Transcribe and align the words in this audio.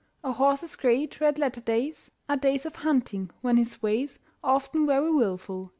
A 0.23 0.31
horse's 0.33 0.75
great 0.75 1.21
red 1.21 1.37
letter 1.37 1.61
days 1.61 2.09
Are 2.27 2.35
days 2.35 2.65
of 2.65 2.77
hunting, 2.77 3.29
when 3.41 3.57
his 3.57 3.83
ways 3.83 4.17
Are 4.43 4.55
often 4.55 4.87
very 4.87 5.11
wilful. 5.11 5.69